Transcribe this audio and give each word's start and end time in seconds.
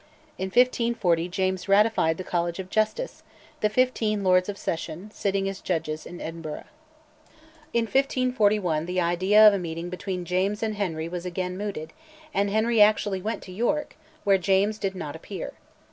In 0.39 0.47
1540 0.47 1.29
James 1.29 1.69
ratified 1.69 2.17
the 2.17 2.23
College 2.23 2.57
of 2.57 2.71
Justice, 2.71 3.21
the 3.59 3.69
fifteen 3.69 4.23
Lords 4.23 4.49
of 4.49 4.57
Session, 4.57 5.11
sitting 5.13 5.47
as 5.47 5.61
judges 5.61 6.07
in 6.07 6.19
Edinburgh. 6.19 6.63
In 7.71 7.83
1541 7.85 8.87
the 8.87 8.99
idea 8.99 9.47
of 9.47 9.53
a 9.53 9.59
meeting 9.59 9.91
between 9.91 10.25
James 10.25 10.63
and 10.63 10.73
Henry 10.73 11.07
was 11.07 11.27
again 11.27 11.55
mooted, 11.55 11.93
and 12.33 12.49
Henry 12.49 12.81
actually 12.81 13.21
went 13.21 13.43
to 13.43 13.51
York, 13.51 13.95
where 14.23 14.39
James 14.39 14.79
did 14.79 14.95
not 14.95 15.15
appear. 15.15 15.53